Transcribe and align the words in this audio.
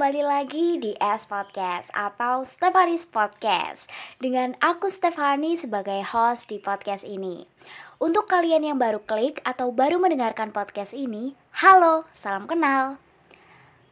kembali 0.00 0.24
lagi 0.24 0.80
di 0.80 0.96
S 0.96 1.28
Podcast 1.28 1.92
atau 1.92 2.40
Stefanis 2.40 3.04
Podcast 3.04 3.84
Dengan 4.16 4.56
aku 4.56 4.88
Stefani 4.88 5.60
sebagai 5.60 6.00
host 6.00 6.48
di 6.48 6.56
podcast 6.56 7.04
ini 7.04 7.44
Untuk 8.00 8.24
kalian 8.24 8.64
yang 8.64 8.80
baru 8.80 9.04
klik 9.04 9.44
atau 9.44 9.68
baru 9.76 10.00
mendengarkan 10.00 10.56
podcast 10.56 10.96
ini 10.96 11.36
Halo, 11.52 12.08
salam 12.16 12.48
kenal 12.48 12.96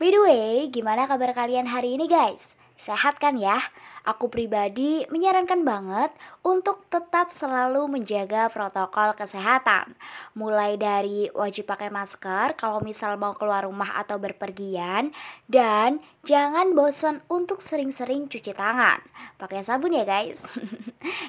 By 0.01 0.09
the 0.09 0.21
way, 0.25 0.73
gimana 0.73 1.05
kabar 1.05 1.37
kalian 1.37 1.69
hari 1.69 2.01
ini 2.01 2.09
guys? 2.09 2.57
Sehat 2.81 3.21
kan 3.21 3.37
ya? 3.37 3.61
Aku 4.09 4.33
pribadi 4.33 5.05
menyarankan 5.13 5.69
banget 5.69 6.09
untuk 6.41 6.81
tetap 6.89 7.29
selalu 7.29 7.93
menjaga 7.93 8.49
protokol 8.49 9.13
kesehatan. 9.13 9.93
Mulai 10.33 10.81
dari 10.81 11.29
wajib 11.37 11.69
pakai 11.69 11.93
masker 11.93 12.57
kalau 12.57 12.81
misal 12.81 13.21
mau 13.21 13.37
keluar 13.37 13.69
rumah 13.69 14.01
atau 14.01 14.17
berpergian 14.17 15.13
dan 15.45 16.01
jangan 16.25 16.73
bosan 16.73 17.21
untuk 17.29 17.61
sering-sering 17.61 18.33
cuci 18.33 18.57
tangan. 18.57 19.05
Pakai 19.37 19.61
sabun 19.61 19.93
ya 19.93 20.09
guys. 20.09 20.49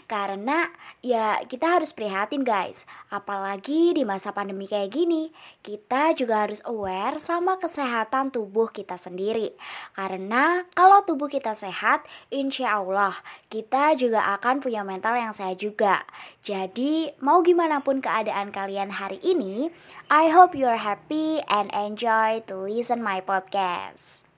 Karena 0.08 0.70
ya 1.04 1.42
kita 1.44 1.80
harus 1.80 1.92
prihatin 1.92 2.46
guys. 2.46 2.88
Apalagi 3.10 3.98
di 3.98 4.06
masa 4.06 4.32
pandemi 4.32 4.70
kayak 4.70 4.94
gini, 4.94 5.34
kita 5.66 6.14
juga 6.14 6.46
harus 6.46 6.62
aware 6.64 7.18
sama 7.18 7.58
kesehatan 7.58 8.30
tubuh 8.30 8.70
kita 8.70 8.96
sendiri. 8.96 9.58
Karena 9.98 10.64
kalau 10.78 11.02
tubuh 11.04 11.28
kita 11.28 11.58
sehat, 11.58 12.06
insya 12.30 12.78
Allah, 12.78 13.18
kita 13.50 13.98
juga 13.98 14.30
akan 14.38 14.62
punya 14.62 14.86
mental 14.86 15.18
yang 15.18 15.34
sehat 15.34 15.58
juga. 15.58 16.06
Jadi, 16.46 17.12
mau 17.20 17.42
gimana 17.42 17.82
pun 17.82 18.00
keadaan 18.00 18.54
kalian 18.54 18.96
hari 18.96 19.18
ini, 19.26 19.74
I 20.08 20.30
hope 20.30 20.54
you're 20.54 20.82
happy 20.82 21.42
and 21.50 21.70
enjoy 21.74 22.42
to 22.46 22.70
listen 22.70 23.02
my 23.02 23.22
podcast. 23.22 24.29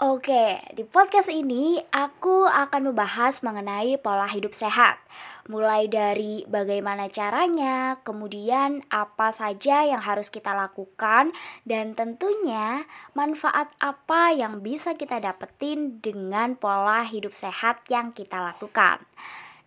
Oke, 0.00 0.56
di 0.72 0.80
podcast 0.80 1.28
ini 1.28 1.76
aku 1.92 2.48
akan 2.48 2.88
membahas 2.88 3.44
mengenai 3.44 4.00
pola 4.00 4.24
hidup 4.32 4.56
sehat. 4.56 4.96
Mulai 5.44 5.92
dari 5.92 6.40
bagaimana 6.48 7.12
caranya, 7.12 8.00
kemudian 8.00 8.80
apa 8.88 9.28
saja 9.28 9.84
yang 9.84 10.00
harus 10.00 10.32
kita 10.32 10.56
lakukan, 10.56 11.36
dan 11.68 11.92
tentunya 11.92 12.88
manfaat 13.12 13.76
apa 13.76 14.32
yang 14.32 14.64
bisa 14.64 14.96
kita 14.96 15.20
dapetin 15.20 16.00
dengan 16.00 16.56
pola 16.56 17.04
hidup 17.04 17.36
sehat 17.36 17.84
yang 17.92 18.16
kita 18.16 18.40
lakukan. 18.40 19.04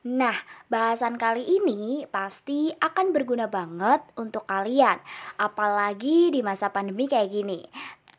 Nah, 0.02 0.34
bahasan 0.66 1.22
kali 1.22 1.46
ini 1.46 2.10
pasti 2.10 2.74
akan 2.82 3.14
berguna 3.14 3.54
banget 3.54 4.02
untuk 4.18 4.50
kalian, 4.50 4.98
apalagi 5.38 6.34
di 6.34 6.42
masa 6.42 6.74
pandemi 6.74 7.06
kayak 7.06 7.30
gini. 7.30 7.62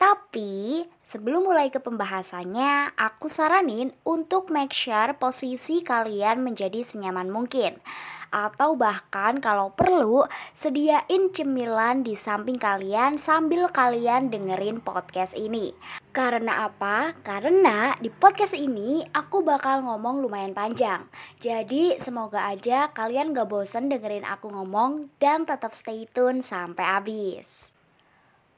Tapi 0.04 0.84
sebelum 1.00 1.48
mulai 1.48 1.72
ke 1.72 1.80
pembahasannya, 1.80 2.92
aku 2.92 3.24
saranin 3.24 3.88
untuk 4.04 4.52
make 4.52 4.76
sure 4.76 5.16
posisi 5.16 5.80
kalian 5.80 6.44
menjadi 6.44 6.84
senyaman 6.84 7.32
mungkin. 7.32 7.80
Atau 8.28 8.76
bahkan 8.76 9.40
kalau 9.40 9.72
perlu, 9.72 10.28
sediain 10.52 11.32
cemilan 11.32 12.04
di 12.04 12.20
samping 12.20 12.60
kalian 12.60 13.16
sambil 13.16 13.72
kalian 13.72 14.28
dengerin 14.28 14.84
podcast 14.84 15.32
ini. 15.40 15.72
Karena 16.12 16.68
apa? 16.68 17.16
Karena 17.24 17.96
di 17.96 18.12
podcast 18.12 18.52
ini 18.52 19.00
aku 19.08 19.40
bakal 19.40 19.88
ngomong 19.88 20.20
lumayan 20.20 20.52
panjang. 20.52 21.08
Jadi 21.40 21.96
semoga 21.96 22.44
aja 22.44 22.92
kalian 22.92 23.32
gak 23.32 23.48
bosen 23.48 23.88
dengerin 23.88 24.28
aku 24.28 24.52
ngomong 24.52 25.08
dan 25.16 25.48
tetap 25.48 25.72
stay 25.72 26.04
tune 26.12 26.44
sampai 26.44 26.84
habis. 26.84 27.73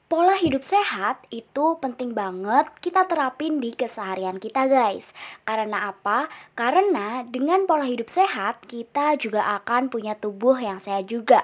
Pola 0.07 0.39
hidup 0.39 0.63
sehat 0.63 1.27
itu 1.35 1.75
penting 1.83 2.15
banget 2.15 2.71
kita 2.79 3.03
terapin 3.11 3.59
di 3.59 3.75
keseharian 3.75 4.39
kita 4.39 4.71
guys 4.71 5.11
Karena 5.43 5.91
apa? 5.91 6.31
Karena 6.55 7.27
dengan 7.27 7.67
pola 7.67 7.83
hidup 7.83 8.07
sehat 8.07 8.63
kita 8.71 9.19
juga 9.19 9.43
akan 9.59 9.91
punya 9.91 10.15
tubuh 10.15 10.55
yang 10.63 10.79
sehat 10.79 11.11
juga 11.11 11.43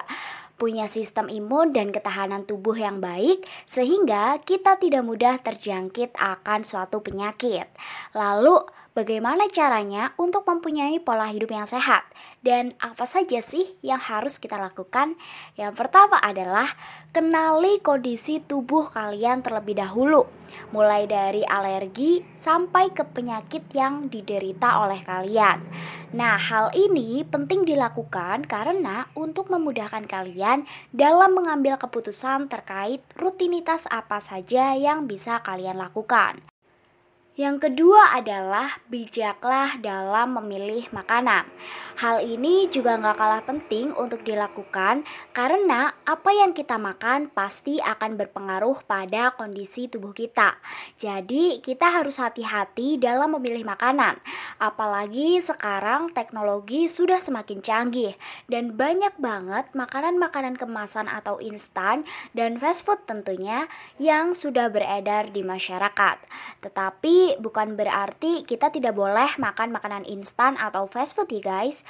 punya 0.56 0.88
sistem 0.88 1.28
imun 1.28 1.76
dan 1.76 1.90
ketahanan 1.90 2.46
tubuh 2.46 2.78
yang 2.78 3.02
baik, 3.02 3.42
sehingga 3.66 4.38
kita 4.46 4.78
tidak 4.78 5.02
mudah 5.02 5.42
terjangkit 5.42 6.14
akan 6.14 6.62
suatu 6.62 7.02
penyakit. 7.02 7.66
Lalu, 8.14 8.62
bagaimana 8.94 9.50
caranya 9.50 10.14
untuk 10.16 10.46
mempunyai 10.46 11.02
pola 11.02 11.28
hidup 11.28 11.50
yang 11.50 11.66
sehat? 11.66 12.06
Dan 12.40 12.78
apa 12.78 13.04
saja 13.04 13.42
sih 13.42 13.74
yang 13.82 13.98
harus 13.98 14.38
kita 14.38 14.56
lakukan? 14.56 15.18
Yang 15.58 15.74
pertama 15.74 16.16
adalah 16.22 16.72
kenali 17.10 17.82
kondisi 17.82 18.38
tubuh 18.38 18.86
kalian 18.88 19.42
terlebih 19.42 19.76
dahulu, 19.76 20.30
mulai 20.70 21.10
dari 21.10 21.42
alergi 21.42 22.22
sampai 22.38 22.94
ke 22.94 23.02
penyakit 23.02 23.66
yang 23.74 24.06
diderita 24.06 24.78
oleh 24.80 25.02
kalian. 25.02 25.60
Nah, 26.14 26.38
hal 26.38 26.70
ini 26.78 27.26
penting 27.26 27.66
dilakukan 27.66 28.46
karena 28.46 29.10
untuk 29.18 29.50
memudahkan 29.50 30.06
kalian 30.06 30.62
dalam 30.94 31.34
mengambil 31.34 31.74
keputusan 31.74 32.46
terkait 32.46 33.02
rutinitas 33.18 33.90
apa 33.90 34.22
saja 34.22 34.78
yang 34.78 35.10
bisa 35.10 35.42
kalian 35.42 35.74
lakukan. 35.74 36.53
Yang 37.34 37.66
kedua 37.66 38.14
adalah 38.14 38.78
bijaklah 38.86 39.74
dalam 39.82 40.38
memilih 40.38 40.86
makanan. 40.94 41.50
Hal 41.98 42.22
ini 42.22 42.70
juga 42.70 42.94
nggak 42.94 43.18
kalah 43.18 43.42
penting 43.42 43.90
untuk 43.90 44.22
dilakukan 44.22 45.02
karena 45.34 45.98
apa 46.06 46.30
yang 46.30 46.54
kita 46.54 46.78
makan 46.78 47.34
pasti 47.34 47.82
akan 47.82 48.14
berpengaruh 48.14 48.86
pada 48.86 49.34
kondisi 49.34 49.90
tubuh 49.90 50.14
kita. 50.14 50.62
Jadi 50.94 51.58
kita 51.58 51.90
harus 51.90 52.22
hati-hati 52.22 53.02
dalam 53.02 53.34
memilih 53.34 53.66
makanan. 53.66 54.22
Apalagi 54.62 55.42
sekarang 55.42 56.14
teknologi 56.14 56.86
sudah 56.86 57.18
semakin 57.18 57.58
canggih 57.58 58.14
dan 58.46 58.78
banyak 58.78 59.18
banget 59.18 59.74
makanan-makanan 59.74 60.54
kemasan 60.54 61.10
atau 61.10 61.42
instan 61.42 62.06
dan 62.30 62.62
fast 62.62 62.86
food 62.86 63.02
tentunya 63.10 63.66
yang 63.98 64.38
sudah 64.38 64.70
beredar 64.70 65.34
di 65.34 65.42
masyarakat. 65.42 66.22
Tetapi 66.62 67.23
bukan 67.40 67.78
berarti 67.78 68.44
kita 68.44 68.68
tidak 68.68 68.92
boleh 68.92 69.36
makan 69.40 69.72
makanan 69.72 70.04
instan 70.04 70.60
atau 70.60 70.84
fast 70.84 71.16
food 71.16 71.32
ya 71.32 71.40
guys. 71.40 71.82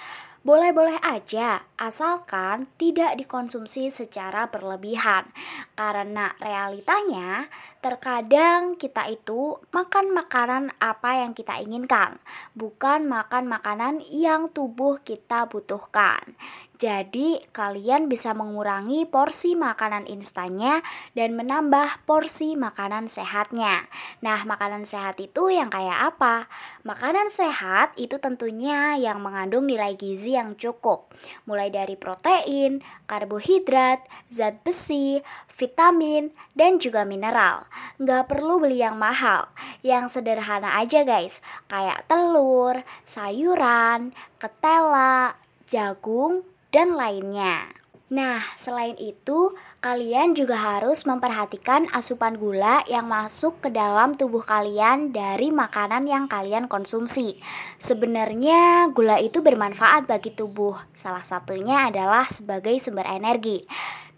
Boleh-boleh 0.44 1.00
aja, 1.00 1.64
asalkan 1.80 2.68
tidak 2.76 3.16
dikonsumsi 3.16 3.88
secara 3.88 4.52
berlebihan. 4.52 5.24
Karena 5.72 6.36
realitanya, 6.36 7.48
terkadang 7.80 8.76
kita 8.76 9.08
itu 9.08 9.56
makan 9.72 10.12
makanan 10.12 10.68
apa 10.84 11.24
yang 11.24 11.32
kita 11.32 11.64
inginkan, 11.64 12.20
bukan 12.52 13.08
makan 13.08 13.48
makanan 13.48 14.04
yang 14.04 14.52
tubuh 14.52 15.00
kita 15.00 15.48
butuhkan. 15.48 16.36
Jadi, 16.84 17.40
kalian 17.56 18.12
bisa 18.12 18.36
mengurangi 18.36 19.08
porsi 19.08 19.56
makanan 19.56 20.04
instannya 20.04 20.84
dan 21.16 21.32
menambah 21.32 22.04
porsi 22.04 22.60
makanan 22.60 23.08
sehatnya. 23.08 23.88
Nah, 24.20 24.44
makanan 24.44 24.84
sehat 24.84 25.16
itu 25.16 25.48
yang 25.48 25.72
kayak 25.72 26.12
apa? 26.12 26.44
Makanan 26.84 27.32
sehat 27.32 27.96
itu 27.96 28.20
tentunya 28.20 29.00
yang 29.00 29.24
mengandung 29.24 29.64
nilai 29.64 29.96
gizi 29.96 30.36
yang 30.36 30.60
cukup, 30.60 31.08
mulai 31.48 31.72
dari 31.72 31.96
protein, 31.96 32.84
karbohidrat, 33.08 34.04
zat 34.28 34.60
besi, 34.60 35.24
vitamin, 35.56 36.36
dan 36.52 36.76
juga 36.76 37.08
mineral. 37.08 37.64
Nggak 37.96 38.28
perlu 38.28 38.60
beli 38.60 38.84
yang 38.84 39.00
mahal, 39.00 39.48
yang 39.80 40.12
sederhana 40.12 40.76
aja 40.76 41.00
guys, 41.00 41.40
kayak 41.64 42.04
telur, 42.12 42.84
sayuran, 43.08 44.12
ketela, 44.36 45.40
jagung, 45.64 46.44
dan 46.74 46.98
lainnya. 46.98 47.70
Nah, 48.10 48.42
selain 48.58 48.98
itu, 48.98 49.54
kalian 49.78 50.34
juga 50.36 50.58
harus 50.58 51.06
memperhatikan 51.06 51.88
asupan 51.94 52.36
gula 52.36 52.82
yang 52.90 53.08
masuk 53.08 53.62
ke 53.64 53.70
dalam 53.70 54.12
tubuh 54.12 54.42
kalian 54.42 55.14
dari 55.14 55.48
makanan 55.54 56.04
yang 56.04 56.26
kalian 56.26 56.68
konsumsi. 56.68 57.38
Sebenarnya, 57.78 58.90
gula 58.90 59.22
itu 59.22 59.40
bermanfaat 59.40 60.10
bagi 60.10 60.34
tubuh. 60.34 60.76
Salah 60.92 61.24
satunya 61.24 61.88
adalah 61.88 62.28
sebagai 62.28 62.76
sumber 62.82 63.08
energi. 63.08 63.64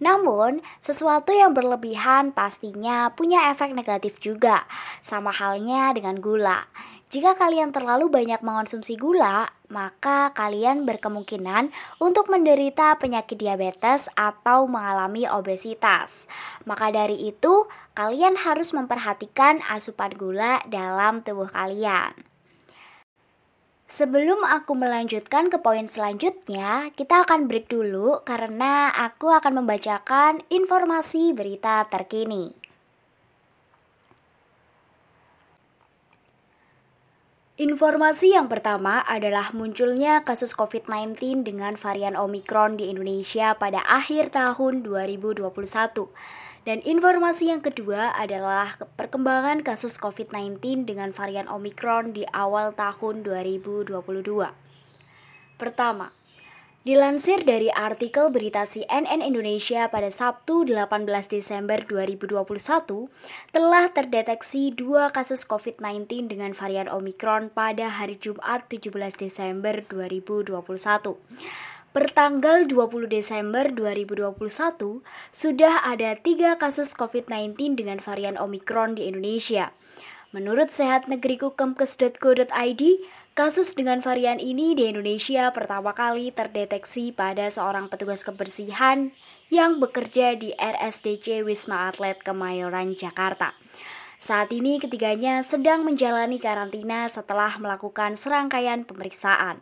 Namun, 0.02 0.60
sesuatu 0.80 1.30
yang 1.32 1.56
berlebihan 1.56 2.34
pastinya 2.34 3.12
punya 3.14 3.52
efek 3.52 3.70
negatif 3.72 4.18
juga, 4.18 4.66
sama 5.00 5.30
halnya 5.30 5.92
dengan 5.94 6.20
gula. 6.20 6.68
Jika 7.06 7.38
kalian 7.38 7.70
terlalu 7.70 8.10
banyak 8.10 8.42
mengonsumsi 8.42 8.98
gula, 8.98 9.46
maka 9.70 10.34
kalian 10.34 10.82
berkemungkinan 10.82 11.70
untuk 12.02 12.26
menderita 12.26 12.98
penyakit 12.98 13.38
diabetes 13.38 14.10
atau 14.18 14.66
mengalami 14.66 15.22
obesitas. 15.30 16.26
Maka 16.66 16.90
dari 16.90 17.30
itu, 17.30 17.70
kalian 17.94 18.34
harus 18.34 18.74
memperhatikan 18.74 19.62
asupan 19.70 20.18
gula 20.18 20.66
dalam 20.66 21.22
tubuh 21.22 21.46
kalian. 21.46 22.10
Sebelum 23.86 24.42
aku 24.42 24.74
melanjutkan 24.74 25.46
ke 25.46 25.62
poin 25.62 25.86
selanjutnya, 25.86 26.90
kita 26.98 27.22
akan 27.22 27.46
break 27.46 27.70
dulu 27.70 28.18
karena 28.26 28.90
aku 28.90 29.30
akan 29.30 29.62
membacakan 29.62 30.42
informasi 30.50 31.30
berita 31.30 31.86
terkini. 31.86 32.65
Informasi 37.56 38.36
yang 38.36 38.52
pertama 38.52 39.00
adalah 39.00 39.48
munculnya 39.56 40.20
kasus 40.20 40.52
COVID-19 40.52 41.40
dengan 41.40 41.72
varian 41.72 42.12
Omicron 42.12 42.76
di 42.76 42.92
Indonesia 42.92 43.56
pada 43.56 43.80
akhir 43.88 44.36
tahun 44.36 44.84
2021. 44.84 45.40
Dan 46.68 46.84
informasi 46.84 47.48
yang 47.48 47.64
kedua 47.64 48.12
adalah 48.12 48.76
perkembangan 49.00 49.64
kasus 49.64 49.96
COVID-19 49.96 50.84
dengan 50.84 51.16
varian 51.16 51.48
Omicron 51.48 52.12
di 52.12 52.28
awal 52.28 52.76
tahun 52.76 53.24
2022. 53.24 54.04
Pertama, 55.56 56.12
Dilansir 56.86 57.42
dari 57.42 57.66
artikel 57.66 58.30
berita 58.30 58.62
CNN 58.62 59.18
Indonesia 59.18 59.90
pada 59.90 60.06
Sabtu 60.06 60.62
18 60.62 61.02
Desember 61.26 61.82
2021, 61.82 62.46
telah 63.50 63.90
terdeteksi 63.90 64.70
dua 64.70 65.10
kasus 65.10 65.42
COVID-19 65.50 66.30
dengan 66.30 66.54
varian 66.54 66.86
Omicron 66.86 67.50
pada 67.50 67.90
hari 67.90 68.14
Jumat 68.14 68.70
17 68.70 69.18
Desember 69.18 69.82
2021. 69.82 70.54
Pertanggal 71.90 72.70
20 72.70 73.10
Desember 73.10 73.66
2021, 73.66 75.02
sudah 75.34 75.82
ada 75.82 76.14
tiga 76.14 76.54
kasus 76.54 76.94
COVID-19 76.94 77.82
dengan 77.82 77.98
varian 77.98 78.38
Omicron 78.38 78.94
di 78.94 79.10
Indonesia. 79.10 79.74
Menurut 80.30 80.70
sehatnegeriku.kemkes.go.id, 80.70 82.82
Kasus 83.36 83.76
dengan 83.76 84.00
varian 84.00 84.40
ini 84.40 84.72
di 84.72 84.88
Indonesia 84.88 85.52
pertama 85.52 85.92
kali 85.92 86.32
terdeteksi 86.32 87.12
pada 87.12 87.52
seorang 87.52 87.92
petugas 87.92 88.24
kebersihan 88.24 89.12
yang 89.52 89.76
bekerja 89.76 90.40
di 90.40 90.56
RSDC 90.56 91.44
Wisma 91.44 91.92
Atlet 91.92 92.16
Kemayoran, 92.24 92.96
Jakarta. 92.96 93.52
Saat 94.16 94.56
ini 94.56 94.80
ketiganya 94.80 95.44
sedang 95.44 95.84
menjalani 95.84 96.40
karantina 96.40 97.12
setelah 97.12 97.60
melakukan 97.60 98.16
serangkaian 98.16 98.88
pemeriksaan. 98.88 99.60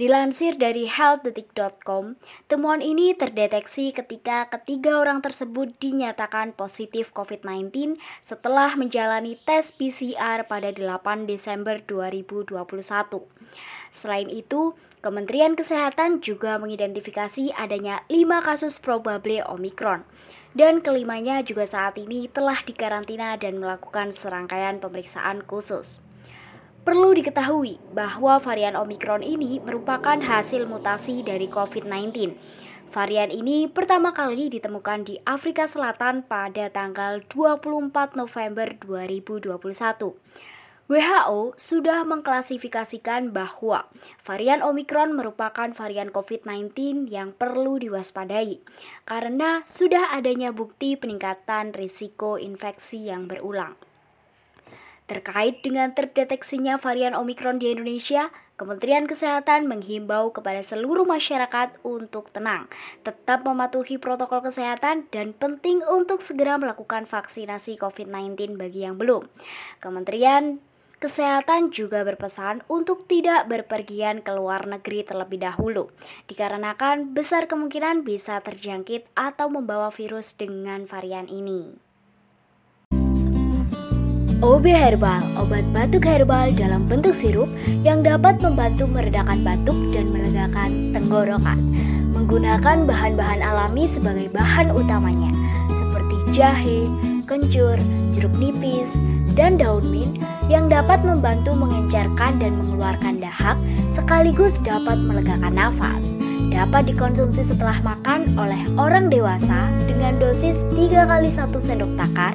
Dilansir 0.00 0.56
dari 0.56 0.88
healthdetik.com, 0.88 2.16
temuan 2.48 2.80
ini 2.80 3.12
terdeteksi 3.12 3.92
ketika 3.92 4.48
ketiga 4.48 4.96
orang 4.96 5.20
tersebut 5.20 5.76
dinyatakan 5.76 6.56
positif 6.56 7.12
COVID-19 7.12 8.00
setelah 8.24 8.80
menjalani 8.80 9.36
tes 9.44 9.76
PCR 9.76 10.48
pada 10.48 10.72
8 10.72 11.28
Desember 11.28 11.84
2021. 11.84 12.64
Selain 13.92 14.32
itu, 14.32 14.72
Kementerian 15.04 15.52
Kesehatan 15.52 16.24
juga 16.24 16.56
mengidentifikasi 16.56 17.52
adanya 17.52 18.00
5 18.08 18.24
kasus 18.40 18.80
probable 18.80 19.44
Omicron 19.52 20.08
dan 20.56 20.80
kelimanya 20.80 21.44
juga 21.44 21.68
saat 21.68 22.00
ini 22.00 22.24
telah 22.24 22.56
dikarantina 22.64 23.36
dan 23.36 23.60
melakukan 23.60 24.16
serangkaian 24.16 24.80
pemeriksaan 24.80 25.44
khusus. 25.44 26.00
Perlu 26.90 27.14
diketahui 27.14 27.78
bahwa 27.94 28.42
varian 28.42 28.74
Omicron 28.74 29.22
ini 29.22 29.62
merupakan 29.62 30.18
hasil 30.18 30.66
mutasi 30.66 31.22
dari 31.22 31.46
COVID-19. 31.46 32.34
Varian 32.90 33.30
ini 33.30 33.70
pertama 33.70 34.10
kali 34.10 34.50
ditemukan 34.50 35.06
di 35.06 35.22
Afrika 35.22 35.70
Selatan 35.70 36.26
pada 36.26 36.66
tanggal 36.66 37.22
24 37.30 38.18
November 38.18 38.74
2021. 38.82 40.18
WHO 40.90 41.54
sudah 41.54 42.02
mengklasifikasikan 42.02 43.30
bahwa 43.30 43.86
varian 44.26 44.58
Omicron 44.58 45.14
merupakan 45.14 45.70
varian 45.70 46.10
COVID-19 46.10 47.06
yang 47.06 47.30
perlu 47.38 47.78
diwaspadai 47.78 48.66
karena 49.06 49.62
sudah 49.62 50.10
adanya 50.10 50.50
bukti 50.50 50.98
peningkatan 50.98 51.70
risiko 51.70 52.34
infeksi 52.34 53.06
yang 53.06 53.30
berulang. 53.30 53.78
Terkait 55.10 55.58
dengan 55.58 55.90
terdeteksinya 55.90 56.78
varian 56.78 57.18
Omikron 57.18 57.58
di 57.58 57.74
Indonesia, 57.74 58.30
Kementerian 58.54 59.10
Kesehatan 59.10 59.66
menghimbau 59.66 60.30
kepada 60.30 60.62
seluruh 60.62 61.02
masyarakat 61.02 61.82
untuk 61.82 62.30
tenang, 62.30 62.70
tetap 63.02 63.42
mematuhi 63.42 63.98
protokol 63.98 64.38
kesehatan, 64.38 65.10
dan 65.10 65.34
penting 65.34 65.82
untuk 65.82 66.22
segera 66.22 66.62
melakukan 66.62 67.10
vaksinasi 67.10 67.74
COVID-19 67.82 68.54
bagi 68.54 68.86
yang 68.86 69.02
belum. 69.02 69.26
Kementerian 69.82 70.62
Kesehatan 71.02 71.72
juga 71.74 72.06
berpesan 72.06 72.62
untuk 72.70 73.08
tidak 73.08 73.48
berpergian 73.50 74.22
ke 74.22 74.30
luar 74.30 74.68
negeri 74.68 75.02
terlebih 75.02 75.42
dahulu, 75.42 75.90
dikarenakan 76.30 77.16
besar 77.16 77.50
kemungkinan 77.50 78.06
bisa 78.06 78.38
terjangkit 78.44 79.10
atau 79.16 79.50
membawa 79.50 79.90
virus 79.90 80.36
dengan 80.38 80.84
varian 80.84 81.26
ini. 81.26 81.89
OB 84.40 84.72
Herbal, 84.72 85.20
obat 85.36 85.68
batuk 85.68 86.08
herbal 86.08 86.48
dalam 86.56 86.88
bentuk 86.88 87.12
sirup 87.12 87.44
yang 87.84 88.00
dapat 88.00 88.40
membantu 88.40 88.88
meredakan 88.88 89.44
batuk 89.44 89.76
dan 89.92 90.08
melegakan 90.08 90.96
tenggorokan. 90.96 91.60
Menggunakan 92.16 92.88
bahan-bahan 92.88 93.44
alami 93.44 93.84
sebagai 93.84 94.32
bahan 94.32 94.72
utamanya, 94.72 95.28
seperti 95.68 96.16
jahe, 96.32 96.88
kencur, 97.28 97.76
jeruk 98.16 98.32
nipis, 98.40 98.96
dan 99.36 99.60
daun 99.60 99.84
mint 99.92 100.16
yang 100.48 100.72
dapat 100.72 101.04
membantu 101.04 101.52
mengencerkan 101.52 102.40
dan 102.40 102.56
mengeluarkan 102.64 103.20
dahak 103.20 103.60
sekaligus 103.92 104.56
dapat 104.64 104.96
melegakan 105.04 105.52
nafas 105.52 106.16
dapat 106.48 106.88
dikonsumsi 106.88 107.44
setelah 107.44 107.76
makan 107.84 108.32
oleh 108.40 108.64
orang 108.80 109.12
dewasa 109.12 109.68
dengan 109.84 110.16
dosis 110.16 110.64
3 110.72 111.04
kali 111.04 111.28
1 111.28 111.52
sendok 111.52 111.92
takar 112.00 112.32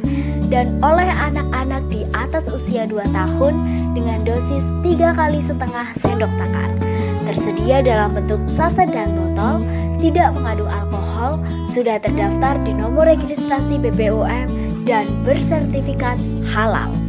dan 0.54 0.78
oleh 0.86 1.10
anak-anak 1.10 1.82
di 1.90 2.06
atas 2.14 2.46
usia 2.54 2.86
2 2.86 3.02
tahun 3.10 3.54
dengan 3.98 4.22
dosis 4.22 4.70
3 4.86 5.18
kali 5.18 5.42
setengah 5.42 5.88
sendok 5.98 6.30
takar. 6.38 6.70
Tersedia 7.26 7.82
dalam 7.82 8.14
bentuk 8.14 8.42
saset 8.46 8.86
dan 8.94 9.10
botol, 9.18 9.66
tidak 9.98 10.30
mengandung 10.38 10.70
alkohol, 10.70 11.42
sudah 11.66 11.98
terdaftar 11.98 12.62
di 12.62 12.72
nomor 12.78 13.10
registrasi 13.10 13.82
BPOM 13.82 14.48
dan 14.86 15.10
bersertifikat 15.26 16.22
halal. 16.54 17.05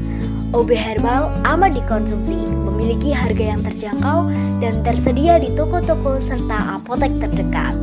OB 0.56 0.72
Herbal 0.72 1.28
aman 1.44 1.68
dikonsumsi, 1.68 2.32
memiliki 2.32 3.12
harga 3.12 3.52
yang 3.52 3.60
terjangkau 3.60 4.32
dan 4.56 4.80
tersedia 4.80 5.36
di 5.36 5.52
toko-toko 5.52 6.16
serta 6.16 6.80
apotek 6.80 7.12
terdekat. 7.20 7.76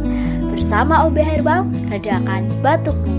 Bersama 0.50 1.06
OB 1.06 1.22
Herbal, 1.22 1.70
redakan 1.94 2.50
batukmu. 2.66 3.14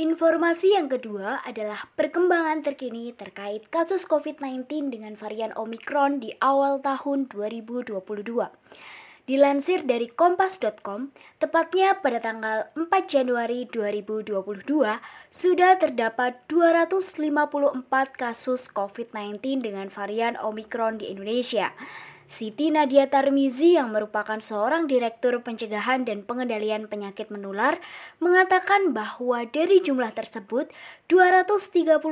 Informasi 0.00 0.72
yang 0.72 0.88
kedua 0.88 1.44
adalah 1.44 1.84
perkembangan 2.00 2.64
terkini 2.64 3.12
terkait 3.12 3.68
kasus 3.68 4.08
COVID-19 4.08 4.88
dengan 4.88 5.20
varian 5.20 5.52
Omicron 5.52 6.24
di 6.24 6.32
awal 6.40 6.80
tahun 6.80 7.28
2022. 7.28 7.92
Dilansir 9.26 9.82
dari 9.82 10.06
kompas.com, 10.06 11.10
tepatnya 11.42 11.98
pada 11.98 12.22
tanggal 12.22 12.70
4 12.78 13.10
Januari 13.10 13.66
2022, 13.66 14.62
sudah 15.34 15.72
terdapat 15.82 16.46
254 16.46 17.82
kasus 18.14 18.70
COVID-19 18.70 19.66
dengan 19.66 19.90
varian 19.90 20.38
Omicron 20.38 21.02
di 21.02 21.10
Indonesia. 21.10 21.74
Siti 22.26 22.74
Nadia 22.74 23.06
Tarmizi 23.06 23.78
yang 23.78 23.94
merupakan 23.94 24.42
seorang 24.42 24.90
direktur 24.90 25.46
pencegahan 25.46 26.02
dan 26.02 26.26
pengendalian 26.26 26.90
penyakit 26.90 27.30
menular 27.30 27.78
mengatakan 28.18 28.90
bahwa 28.90 29.46
dari 29.46 29.78
jumlah 29.78 30.10
tersebut 30.10 30.66
239 31.06 32.02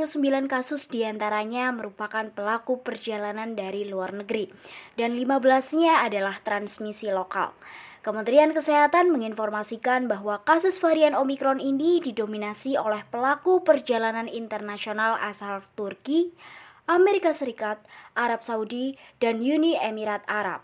kasus 0.47 0.87
di 0.87 1.03
antaranya 1.03 1.75
merupakan 1.75 2.31
pelaku 2.31 2.79
perjalanan 2.87 3.59
dari 3.59 3.91
luar 3.91 4.15
negeri 4.15 4.55
dan 4.95 5.19
15-nya 5.19 6.07
adalah 6.07 6.39
transmisi 6.47 7.11
lokal. 7.11 7.51
Kementerian 8.07 8.55
Kesehatan 8.55 9.11
menginformasikan 9.11 10.07
bahwa 10.07 10.47
kasus 10.47 10.79
varian 10.79 11.19
Omikron 11.19 11.59
ini 11.59 11.99
didominasi 11.99 12.79
oleh 12.79 13.03
pelaku 13.11 13.67
perjalanan 13.67 14.31
internasional 14.31 15.19
asal 15.19 15.65
Turki, 15.75 16.31
Amerika 16.85 17.33
Serikat, 17.33 17.81
Arab 18.13 18.45
Saudi, 18.45 19.01
dan 19.17 19.41
Uni 19.41 19.73
Emirat 19.81 20.21
Arab. 20.29 20.61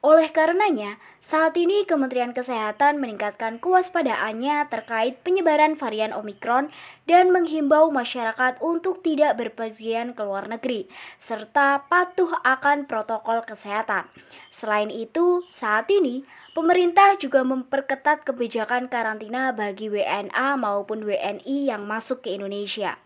Oleh 0.00 0.32
karenanya, 0.32 0.96
saat 1.20 1.52
ini 1.60 1.84
Kementerian 1.84 2.32
Kesehatan 2.32 3.04
meningkatkan 3.04 3.60
kewaspadaannya 3.60 4.72
terkait 4.72 5.20
penyebaran 5.20 5.76
varian 5.76 6.16
Omikron 6.16 6.72
dan 7.04 7.28
menghimbau 7.28 7.92
masyarakat 7.92 8.56
untuk 8.64 9.04
tidak 9.04 9.36
berpergian 9.36 10.16
ke 10.16 10.24
luar 10.24 10.48
negeri, 10.48 10.88
serta 11.20 11.84
patuh 11.92 12.32
akan 12.40 12.88
protokol 12.88 13.44
kesehatan. 13.44 14.08
Selain 14.48 14.88
itu, 14.88 15.44
saat 15.52 15.84
ini 15.92 16.24
pemerintah 16.56 17.20
juga 17.20 17.44
memperketat 17.44 18.24
kebijakan 18.24 18.88
karantina 18.88 19.52
bagi 19.52 19.92
WNA 19.92 20.56
maupun 20.56 21.04
WNI 21.04 21.68
yang 21.68 21.84
masuk 21.84 22.24
ke 22.24 22.40
Indonesia. 22.40 22.96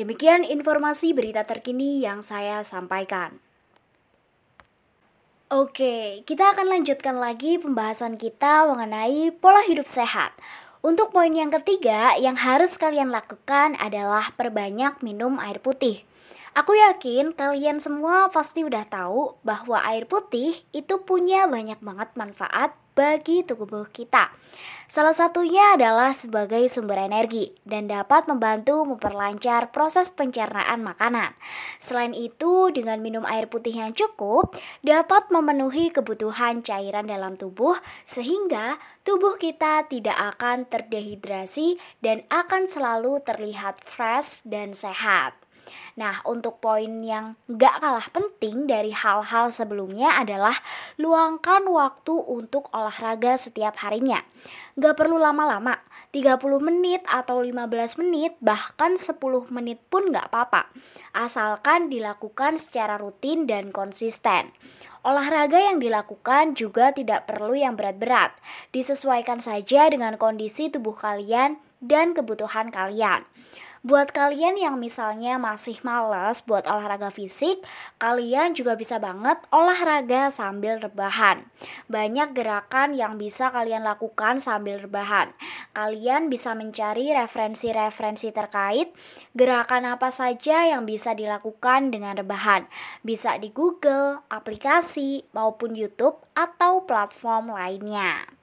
Demikian 0.00 0.42
informasi 0.42 1.12
berita 1.12 1.44
terkini 1.44 2.00
yang 2.00 2.24
saya 2.24 2.64
sampaikan. 2.64 3.42
Oke, 5.52 6.24
kita 6.24 6.56
akan 6.56 6.64
lanjutkan 6.64 7.20
lagi 7.20 7.60
pembahasan 7.60 8.16
kita 8.16 8.64
mengenai 8.72 9.28
pola 9.36 9.60
hidup 9.60 9.84
sehat. 9.84 10.32
Untuk 10.80 11.12
poin 11.12 11.30
yang 11.30 11.52
ketiga, 11.52 12.16
yang 12.16 12.40
harus 12.40 12.74
kalian 12.80 13.12
lakukan 13.12 13.76
adalah 13.76 14.32
perbanyak 14.34 14.98
minum 15.04 15.36
air 15.38 15.60
putih. 15.60 16.02
Aku 16.52 16.74
yakin 16.74 17.36
kalian 17.36 17.78
semua 17.78 18.32
pasti 18.32 18.60
udah 18.60 18.84
tahu 18.84 19.40
bahwa 19.46 19.80
air 19.88 20.04
putih 20.04 20.64
itu 20.74 21.00
punya 21.00 21.48
banyak 21.48 21.80
banget 21.84 22.12
manfaat 22.12 22.76
bagi 22.92 23.44
tubuh 23.44 23.88
kita. 23.88 24.32
Salah 24.86 25.16
satunya 25.16 25.72
adalah 25.72 26.12
sebagai 26.12 26.60
sumber 26.68 27.00
energi 27.00 27.56
dan 27.64 27.88
dapat 27.88 28.28
membantu 28.28 28.84
memperlancar 28.84 29.72
proses 29.72 30.12
pencernaan 30.12 30.84
makanan. 30.84 31.32
Selain 31.80 32.12
itu, 32.12 32.68
dengan 32.68 33.00
minum 33.00 33.24
air 33.24 33.48
putih 33.48 33.72
yang 33.72 33.96
cukup 33.96 34.52
dapat 34.84 35.32
memenuhi 35.32 35.88
kebutuhan 35.88 36.60
cairan 36.60 37.08
dalam 37.08 37.40
tubuh 37.40 37.80
sehingga 38.04 38.76
tubuh 39.08 39.40
kita 39.40 39.88
tidak 39.88 40.36
akan 40.36 40.68
terdehidrasi 40.68 41.80
dan 42.04 42.28
akan 42.28 42.68
selalu 42.68 43.24
terlihat 43.24 43.80
fresh 43.80 44.44
dan 44.44 44.76
sehat. 44.76 45.41
Nah, 45.96 46.24
untuk 46.24 46.58
poin 46.62 47.04
yang 47.04 47.36
gak 47.52 47.84
kalah 47.84 48.08
penting 48.08 48.64
dari 48.64 48.92
hal-hal 48.96 49.52
sebelumnya 49.52 50.16
adalah 50.16 50.56
luangkan 50.96 51.68
waktu 51.68 52.14
untuk 52.16 52.72
olahraga 52.72 53.36
setiap 53.36 53.76
harinya. 53.84 54.24
Gak 54.80 54.96
perlu 54.96 55.20
lama-lama, 55.20 55.76
30 56.12 56.40
menit 56.60 57.00
atau 57.08 57.40
15 57.40 58.00
menit, 58.04 58.36
bahkan 58.44 59.00
10 59.00 59.20
menit 59.48 59.80
pun 59.88 60.12
gak 60.12 60.28
apa-apa. 60.32 60.68
Asalkan 61.16 61.88
dilakukan 61.88 62.60
secara 62.60 63.00
rutin 63.00 63.48
dan 63.48 63.72
konsisten. 63.72 64.52
Olahraga 65.02 65.58
yang 65.58 65.82
dilakukan 65.82 66.54
juga 66.54 66.94
tidak 66.94 67.26
perlu 67.26 67.58
yang 67.58 67.74
berat-berat. 67.74 68.38
Disesuaikan 68.70 69.42
saja 69.42 69.90
dengan 69.90 70.14
kondisi 70.14 70.70
tubuh 70.70 70.94
kalian 70.94 71.58
dan 71.82 72.14
kebutuhan 72.14 72.70
kalian. 72.70 73.26
Buat 73.82 74.14
kalian 74.14 74.62
yang 74.62 74.78
misalnya 74.78 75.42
masih 75.42 75.82
males 75.82 76.38
buat 76.46 76.70
olahraga 76.70 77.10
fisik, 77.10 77.66
kalian 77.98 78.54
juga 78.54 78.78
bisa 78.78 79.02
banget 79.02 79.42
olahraga 79.50 80.30
sambil 80.30 80.78
rebahan. 80.78 81.50
Banyak 81.90 82.30
gerakan 82.30 82.94
yang 82.94 83.18
bisa 83.18 83.50
kalian 83.50 83.82
lakukan 83.82 84.38
sambil 84.38 84.78
rebahan. 84.78 85.34
Kalian 85.74 86.30
bisa 86.30 86.54
mencari 86.54 87.10
referensi-referensi 87.10 88.30
terkait 88.30 88.94
gerakan 89.34 89.98
apa 89.98 90.14
saja 90.14 90.62
yang 90.62 90.86
bisa 90.86 91.18
dilakukan 91.18 91.90
dengan 91.90 92.14
rebahan. 92.14 92.70
Bisa 93.02 93.34
di 93.42 93.50
Google, 93.50 94.22
aplikasi, 94.30 95.26
maupun 95.34 95.74
YouTube 95.74 96.22
atau 96.38 96.86
platform 96.86 97.50
lainnya. 97.50 98.41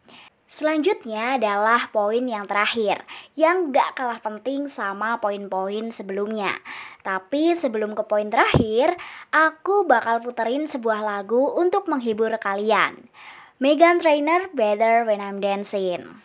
Selanjutnya 0.49 1.37
adalah 1.37 1.93
poin 1.93 2.25
yang 2.25 2.49
terakhir, 2.49 3.05
yang 3.37 3.69
gak 3.69 3.93
kalah 3.93 4.17
penting 4.17 4.65
sama 4.65 5.21
poin-poin 5.21 5.93
sebelumnya. 5.93 6.57
Tapi 7.05 7.53
sebelum 7.53 7.93
ke 7.93 8.01
poin 8.09 8.33
terakhir, 8.33 8.97
aku 9.29 9.85
bakal 9.85 10.25
puterin 10.25 10.65
sebuah 10.65 11.05
lagu 11.05 11.53
untuk 11.53 11.85
menghibur 11.85 12.33
kalian. 12.41 13.13
Megan 13.61 14.01
Trainer 14.01 14.49
Better 14.49 15.05
When 15.05 15.21
I'm 15.21 15.37
Dancing. 15.37 16.17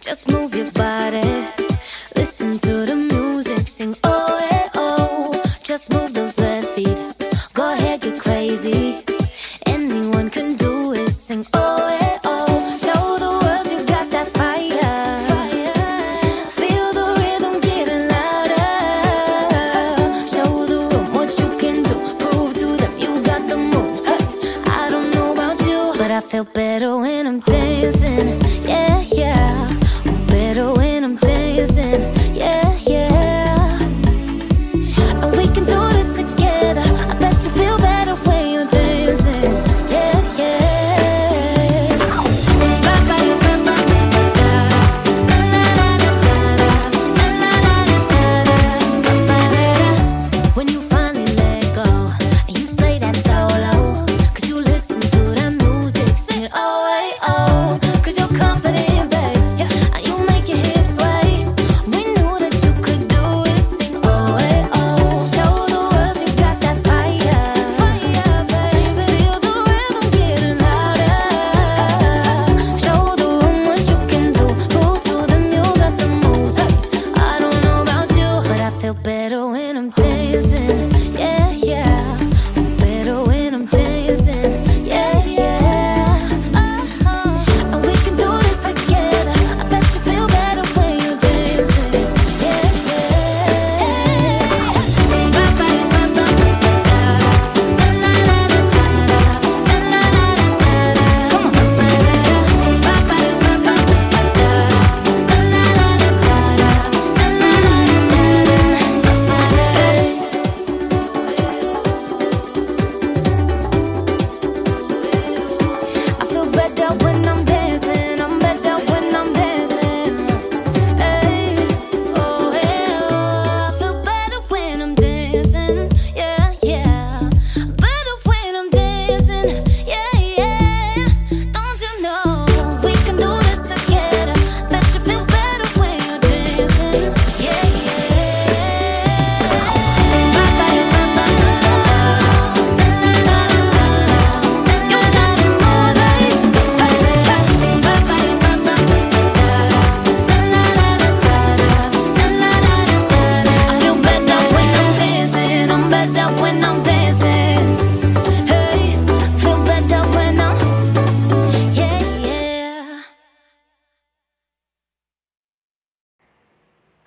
Just 0.00 0.26
move 0.26 0.52
your 0.52 0.66
body. 0.74 1.59
Listen 2.20 2.58
to 2.58 2.84
the 2.84 2.96
music, 2.96 3.66
sing 3.66 3.96
oh 4.04 4.38
eh 4.52 4.68
oh. 4.74 5.42
Just 5.62 5.90
move 5.90 6.12
those 6.12 6.38
left 6.38 6.68
feet, 6.68 6.98
go 7.54 7.72
ahead 7.72 8.02
get 8.02 8.20
crazy. 8.20 9.02
Anyone 9.64 10.28
can 10.28 10.54
do 10.56 10.92
it, 10.92 11.12
sing 11.14 11.46
oh 11.54 11.98
eh 11.98 12.18
oh. 12.24 12.76
Show 12.84 13.18
the 13.24 13.30
world 13.42 13.66
you 13.72 13.80
got 13.86 14.10
that 14.10 14.28
fire. 14.38 15.00
Feel 16.58 16.92
the 16.98 17.06
rhythm 17.20 17.54
getting 17.68 18.06
louder. 18.14 18.68
Show 20.34 20.66
the 20.72 20.78
room 20.90 21.06
what 21.14 21.30
you 21.40 21.48
can 21.62 21.82
do. 21.88 21.94
Prove 22.22 22.52
to 22.60 22.66
them 22.82 22.98
you 22.98 23.12
got 23.24 23.48
the 23.48 23.56
moves. 23.56 24.04
I 24.06 24.90
don't 24.90 25.10
know 25.14 25.32
about 25.32 25.58
you, 25.62 25.94
but 25.96 26.10
I 26.10 26.20
feel 26.20 26.44
better 26.44 26.98
when 26.98 27.26
I'm 27.26 27.40
dancing. 27.40 28.38
Yeah, 28.68 29.00
yeah. 29.00 29.68
Better. 30.26 30.79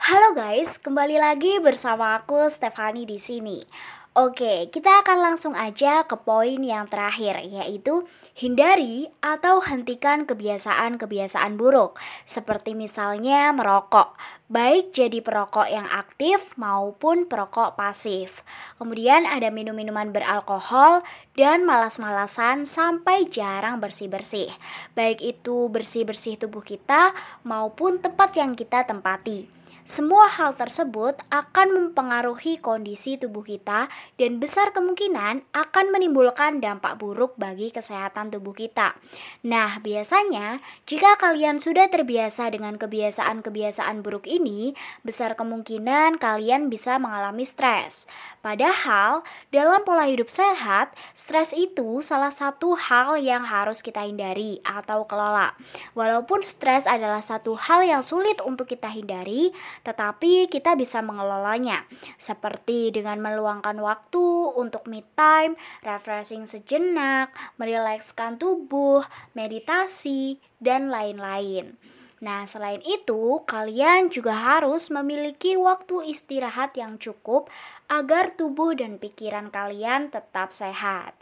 Halo 0.04 0.36
guys, 0.36 0.84
kembali 0.84 1.16
lagi 1.16 1.64
bersama 1.64 2.20
aku 2.20 2.52
Stefani 2.52 3.08
di 3.08 3.16
sini. 3.16 3.64
Oke, 4.20 4.68
kita 4.68 5.00
akan 5.00 5.32
langsung 5.32 5.56
aja 5.56 6.04
ke 6.04 6.20
poin 6.20 6.60
yang 6.60 6.92
terakhir, 6.92 7.40
yaitu 7.48 8.04
hindari 8.36 9.08
atau 9.24 9.64
hentikan 9.64 10.28
kebiasaan-kebiasaan 10.28 11.56
buruk, 11.56 11.96
seperti 12.28 12.76
misalnya 12.76 13.56
merokok, 13.56 14.20
baik 14.52 14.92
jadi 14.92 15.24
perokok 15.24 15.72
yang 15.72 15.88
aktif 15.88 16.52
maupun 16.60 17.24
perokok 17.32 17.80
pasif. 17.80 18.44
Kemudian 18.76 19.24
ada 19.24 19.56
minum-minuman 19.56 20.12
beralkohol 20.12 21.00
dan 21.40 21.64
malas-malasan 21.64 22.68
sampai 22.68 23.32
jarang 23.32 23.80
bersih-bersih, 23.80 24.52
baik 25.00 25.24
itu 25.24 25.72
bersih-bersih 25.72 26.44
tubuh 26.44 26.60
kita 26.60 27.16
maupun 27.48 28.04
tempat 28.04 28.36
yang 28.36 28.52
kita 28.52 28.84
tempati. 28.84 29.63
Semua 29.84 30.32
hal 30.32 30.56
tersebut 30.56 31.20
akan 31.28 31.76
mempengaruhi 31.76 32.56
kondisi 32.64 33.20
tubuh 33.20 33.44
kita 33.44 33.92
dan 34.16 34.40
besar 34.40 34.72
kemungkinan 34.72 35.44
akan 35.52 35.86
menimbulkan 35.92 36.64
dampak 36.64 36.96
buruk 36.96 37.36
bagi 37.36 37.68
kesehatan 37.68 38.32
tubuh 38.32 38.56
kita. 38.56 38.96
Nah, 39.44 39.84
biasanya 39.84 40.64
jika 40.88 41.20
kalian 41.20 41.60
sudah 41.60 41.92
terbiasa 41.92 42.48
dengan 42.56 42.80
kebiasaan-kebiasaan 42.80 44.00
buruk 44.00 44.24
ini, 44.24 44.72
besar 45.04 45.36
kemungkinan 45.36 46.16
kalian 46.16 46.72
bisa 46.72 46.96
mengalami 46.96 47.44
stres. 47.44 48.08
Padahal, 48.40 49.28
dalam 49.52 49.84
pola 49.84 50.08
hidup 50.08 50.32
sehat, 50.32 50.96
stres 51.12 51.52
itu 51.52 52.00
salah 52.00 52.32
satu 52.32 52.80
hal 52.80 53.20
yang 53.20 53.44
harus 53.44 53.84
kita 53.84 54.08
hindari 54.08 54.64
atau 54.64 55.04
kelola. 55.04 55.60
Walaupun 55.92 56.40
stres 56.40 56.88
adalah 56.88 57.20
satu 57.20 57.60
hal 57.60 57.84
yang 57.84 58.00
sulit 58.00 58.40
untuk 58.44 58.72
kita 58.72 58.88
hindari, 58.88 59.52
tetapi 59.82 60.46
kita 60.54 60.78
bisa 60.78 61.02
mengelolanya, 61.02 61.90
seperti 62.22 62.94
dengan 62.94 63.18
meluangkan 63.18 63.82
waktu 63.82 64.54
untuk 64.54 64.86
me 64.86 65.02
time, 65.18 65.58
refreshing 65.82 66.46
sejenak, 66.46 67.34
merilekskan 67.58 68.38
tubuh, 68.38 69.02
meditasi, 69.34 70.38
dan 70.62 70.94
lain-lain. 70.94 71.82
Nah, 72.24 72.48
selain 72.48 72.80
itu, 72.88 73.44
kalian 73.44 74.08
juga 74.08 74.32
harus 74.32 74.88
memiliki 74.88 75.60
waktu 75.60 76.08
istirahat 76.08 76.72
yang 76.80 76.96
cukup 76.96 77.52
agar 77.92 78.32
tubuh 78.40 78.72
dan 78.80 78.96
pikiran 78.96 79.52
kalian 79.52 80.08
tetap 80.08 80.56
sehat. 80.56 81.20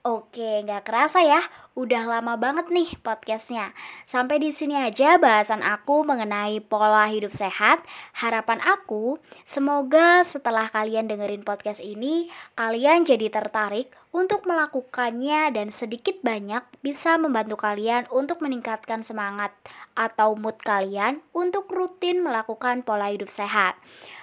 Oke, 0.00 0.64
nggak 0.64 0.88
kerasa 0.88 1.20
ya, 1.20 1.44
udah 1.76 2.08
lama 2.08 2.40
banget 2.40 2.72
nih 2.72 2.88
podcastnya. 3.04 3.76
Sampai 4.08 4.40
di 4.40 4.48
sini 4.48 4.72
aja 4.72 5.20
bahasan 5.20 5.60
aku 5.60 6.08
mengenai 6.08 6.56
pola 6.64 7.04
hidup 7.12 7.28
sehat. 7.36 7.84
Harapan 8.16 8.64
aku, 8.64 9.20
semoga 9.44 10.24
setelah 10.24 10.72
kalian 10.72 11.04
dengerin 11.04 11.44
podcast 11.44 11.84
ini, 11.84 12.32
kalian 12.56 13.04
jadi 13.04 13.28
tertarik 13.28 13.92
untuk 14.08 14.48
melakukannya 14.48 15.52
dan 15.52 15.68
sedikit 15.68 16.16
banyak 16.24 16.64
bisa 16.80 17.20
membantu 17.20 17.60
kalian 17.60 18.08
untuk 18.08 18.40
meningkatkan 18.40 19.04
semangat 19.04 19.52
atau 19.92 20.32
mood 20.32 20.56
kalian 20.64 21.20
untuk 21.36 21.68
rutin 21.68 22.24
melakukan 22.24 22.88
pola 22.88 23.12
hidup 23.12 23.28
sehat. 23.28 23.76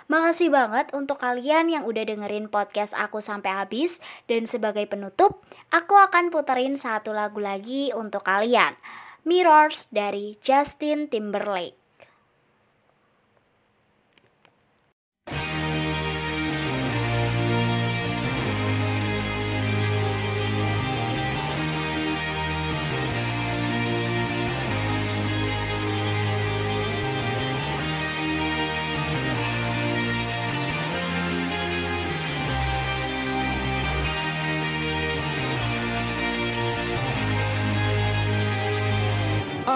Makasih 0.07 0.49
banget 0.51 0.91
untuk 0.95 1.19
kalian 1.21 1.71
yang 1.71 1.83
udah 1.85 2.03
dengerin 2.07 2.47
podcast 2.51 2.95
aku 2.95 3.21
sampai 3.21 3.53
habis 3.53 4.03
dan 4.25 4.49
sebagai 4.49 4.87
penutup, 4.87 5.43
aku 5.71 5.99
akan 5.99 6.31
puterin 6.33 6.79
satu 6.79 7.11
lagu 7.13 7.39
lagi 7.43 7.91
untuk 7.91 8.23
kalian. 8.25 8.79
Mirrors 9.27 9.91
dari 9.93 10.39
Justin 10.41 11.11
Timberlake. 11.11 11.76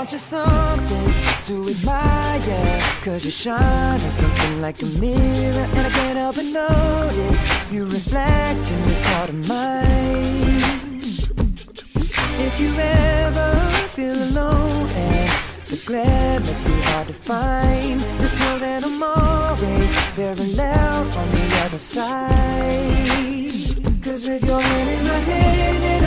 Aren't 0.01 0.13
you 0.13 0.17
something 0.17 1.13
to 1.43 1.69
admire? 1.69 2.81
Cause 3.03 3.23
you 3.23 3.29
shine 3.29 4.01
at 4.01 4.13
something 4.13 4.59
like 4.59 4.81
a 4.81 4.85
mirror 4.99 5.67
And 5.75 5.85
I 5.85 5.89
can't 5.91 6.17
help 6.17 6.37
but 6.37 6.45
notice 6.45 7.71
You 7.71 7.83
reflect 7.83 8.71
in 8.71 8.81
this 8.89 9.05
heart 9.05 9.29
of 9.29 9.47
mine 9.47 10.97
If 12.47 12.59
you 12.59 12.73
ever 12.79 13.69
feel 13.89 14.15
alone 14.15 14.89
and 14.89 15.29
the 15.67 15.83
glare 15.85 16.39
makes 16.39 16.65
me 16.65 16.81
hard 16.81 17.05
to 17.05 17.13
find 17.13 18.01
Just 18.17 18.39
know 18.39 18.57
that 18.57 18.83
I'm 18.83 19.03
always 19.03 19.93
very 20.15 20.53
loud 20.53 21.15
on 21.15 21.29
the 21.29 21.61
other 21.63 21.77
side 21.77 22.41
Cause 24.03 24.27
with 24.27 24.43
your 24.45 24.61
hand 24.61 24.89
in 24.89 25.03
my 25.03 25.19
hand 25.19 26.00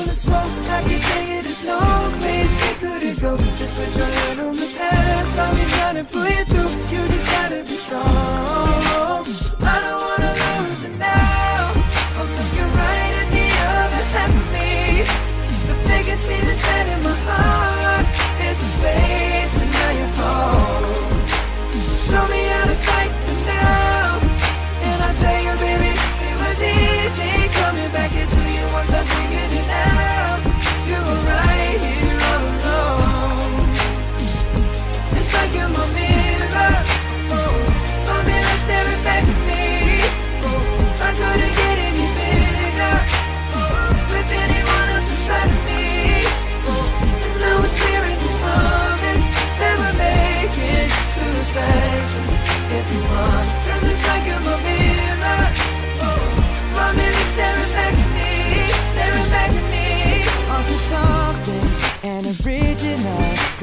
full 0.00 0.10
of 0.10 0.16
soap 0.16 0.34
I 0.34 0.82
can 0.82 1.00
tell 1.00 1.22
you 1.22 1.42
there's 1.42 1.64
no 1.64 1.78
place 2.18 2.54
we 2.62 2.74
couldn't 2.80 3.20
go. 3.20 3.36
Just 3.56 3.74
put 3.76 3.96
your 3.96 4.06
hand 4.06 4.40
on 4.40 4.54
the 4.54 4.74
past 4.76 5.38
I'll 5.38 5.54
be 5.54 5.64
trying 5.70 5.96
to 5.96 6.04
pull 6.04 6.28
you 6.28 6.44
through. 6.44 6.70
You 6.92 7.08
just 7.08 7.26
gotta 7.26 7.62
be 7.62 7.76
strong 7.76 8.89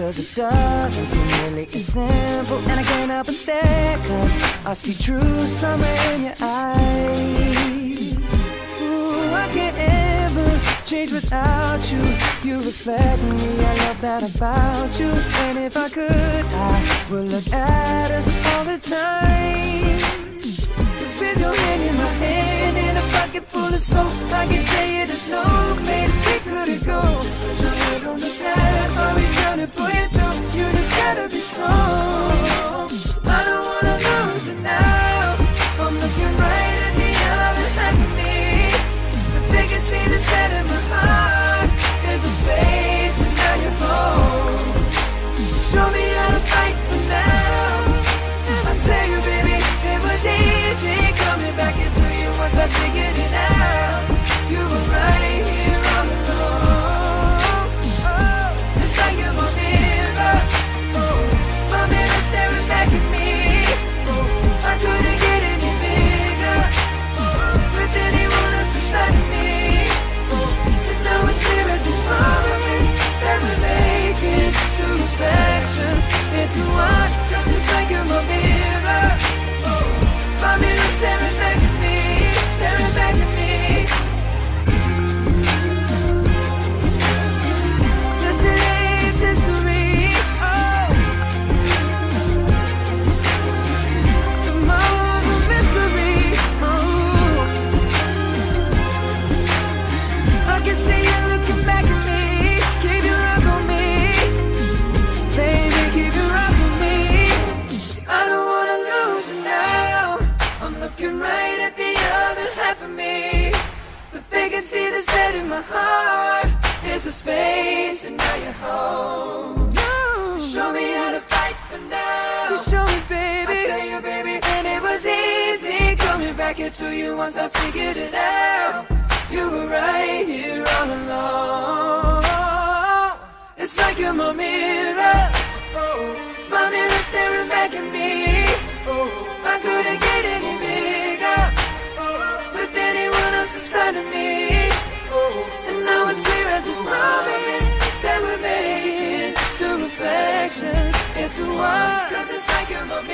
Cause 0.08 0.20
it 0.20 0.36
doesn't 0.38 1.08
seem 1.08 1.28
really 1.43 1.65
as 1.65 1.86
simple 1.86 2.60
And 2.60 2.80
I 2.80 2.84
can't 2.84 3.12
help 3.12 3.26
but 3.26 3.36
stare 3.36 3.98
Cause 3.98 4.65
I 4.65 4.74
see 4.74 4.93
true 5.04 5.46
summer 5.48 5.86
in 6.13 6.24
your 6.24 6.34
eyes. 6.39 8.17
Ooh, 8.82 9.34
I 9.34 9.50
can't 9.54 9.76
ever 9.78 10.86
change 10.86 11.12
without 11.12 11.91
you. 11.91 12.00
You 12.41 12.56
reflect 12.60 13.22
me, 13.22 13.65
I 13.65 13.76
love 13.86 14.00
that 14.00 14.24
about 14.34 14.98
you. 14.98 15.10
And 15.10 15.58
if 15.58 15.76
I 15.76 15.89
could, 15.89 16.46
I 16.56 17.08
would 17.12 17.28
look 17.28 17.52
at 17.52 18.10
us 18.10 18.30
all 18.56 18.63
the 18.63 18.78
time 18.78 20.26
Cause 21.17 21.25
with 21.25 21.39
your 21.39 21.56
hand 21.56 21.84
in 21.84 21.95
my 21.95 22.12
hand 22.21 22.77
and 22.77 22.97
a 22.97 23.01
pocket 23.17 23.49
full 23.49 23.73
of 23.73 23.82
soap. 23.82 24.12
I 24.32 24.45
can 24.45 24.63
tell 24.65 24.88
you 24.88 25.06
there's 25.08 25.30
no 25.30 25.43
place 25.84 26.15
we 26.27 26.36
couldn't 26.49 26.86
go 26.86 27.01
Just 27.23 27.41
put 27.41 27.60
your 27.60 27.71
head 27.71 28.03
on 28.03 28.19
the 28.19 28.32
past, 28.39 28.97
I'll 28.97 29.34
trying 29.41 29.60
to 29.65 29.67
pull 29.67 29.89
you 29.89 30.08
through. 30.13 30.38
You 30.58 30.65
just 30.77 30.91
gotta 30.91 31.27
be 31.30 31.39
strong. 31.39 32.89
I 33.25 33.39
don't 33.47 33.65
wanna 33.65 33.95
lose 34.08 34.47
you 34.47 34.56
now. 34.62 35.38
I'm 35.80 35.95
looking 35.95 36.34
right 36.38 36.77
at 36.86 36.93
the 37.01 37.12
other 37.41 37.67
half 37.77 37.97
of 38.06 38.17
me. 38.17 38.27
Set 40.17 40.51
in 40.51 40.67
my 40.67 40.82
heart 40.91 41.26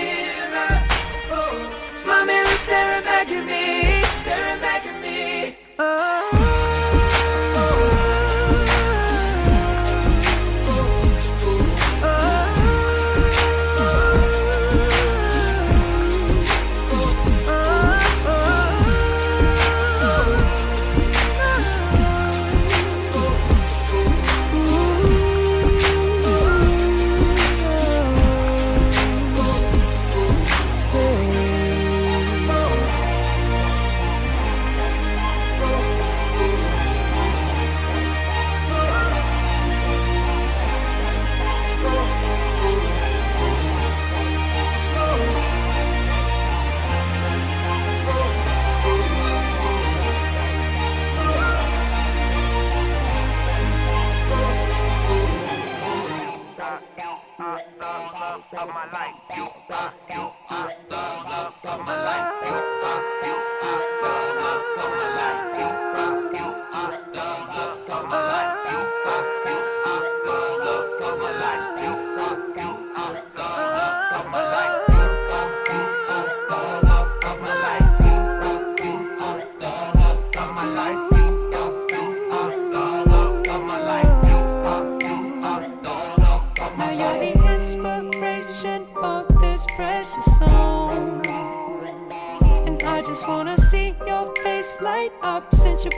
mirror. 0.03 0.73
Oh, 1.31 1.55
my 2.05 2.25
mirror 2.25 2.57
staring 2.65 3.03
back 3.03 3.29
at 3.29 3.45
me. 3.45 3.92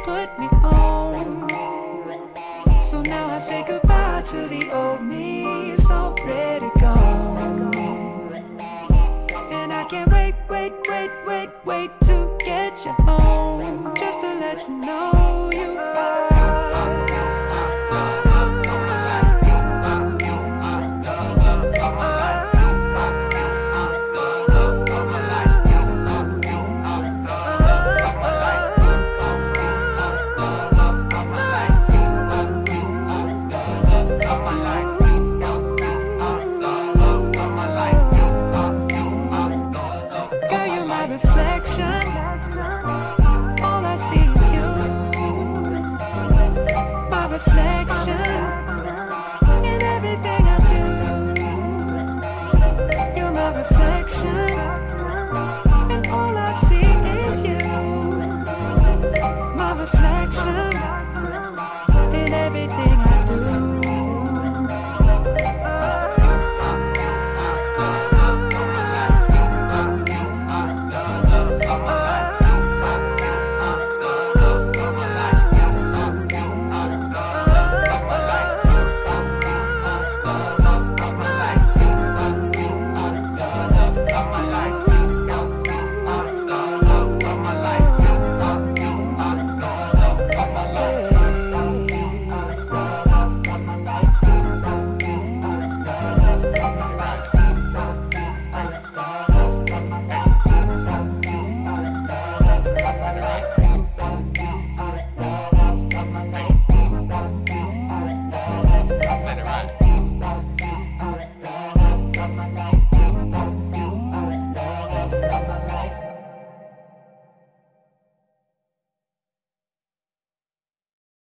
put 0.05 0.37
me 0.37 0.54